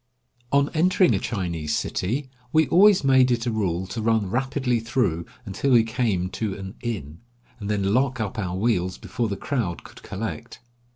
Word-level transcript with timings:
On 0.51 0.69
entering 0.73 1.13
a 1.13 1.19
Chinese 1.19 1.75
city 1.77 2.27
we 2.51 2.67
always 2.69 3.03
made 3.03 3.29
it 3.29 3.45
a 3.45 3.51
rule 3.51 3.85
to 3.85 4.01
run 4.01 4.27
rapidly 4.31 4.79
through 4.79 5.27
until 5.45 5.69
we 5.73 5.83
came 5.83 6.27
to 6.31 6.55
an 6.57 6.73
inn, 6.81 7.19
and 7.59 7.69
then 7.69 7.93
lock 7.93 8.19
up 8.19 8.39
our 8.39 8.55
wheels 8.57 8.97
before 8.97 9.27
the 9.27 9.37
crowd 9.37 9.83
could 9.83 10.01
collect. 10.01 10.59